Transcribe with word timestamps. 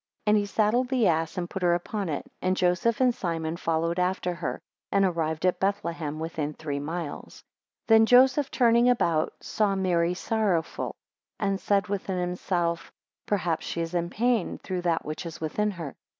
5 0.25 0.31
And 0.31 0.37
he 0.37 0.47
saddled 0.47 0.89
the 0.89 1.05
ass, 1.05 1.37
and 1.37 1.47
put 1.47 1.61
her 1.61 1.75
upon 1.75 2.09
it, 2.09 2.25
and 2.41 2.57
Joseph 2.57 2.99
and 3.01 3.13
Simon 3.13 3.55
followed 3.55 3.99
after 3.99 4.33
her, 4.33 4.59
and 4.91 5.05
arrived 5.05 5.45
at 5.45 5.59
Bethlehem 5.59 6.17
within 6.17 6.55
three 6.55 6.79
miles. 6.79 7.33
6 7.33 7.43
Then 7.85 8.05
Joseph 8.07 8.49
turning 8.49 8.89
about 8.89 9.31
saw 9.41 9.75
Mary 9.75 10.15
sorrowful, 10.15 10.95
and 11.39 11.59
said 11.61 11.87
within 11.87 12.17
himself, 12.17 12.91
Perhaps 13.27 13.67
she 13.67 13.79
is 13.81 13.93
in 13.93 14.09
pain 14.09 14.57
through 14.57 14.81
that 14.81 15.05
which 15.05 15.23
is 15.23 15.39
within 15.39 15.69
her. 15.69 15.93